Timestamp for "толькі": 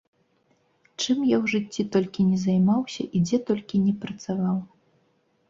1.97-2.25, 3.53-3.83